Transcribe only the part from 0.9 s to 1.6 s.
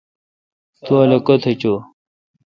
الو کیتھ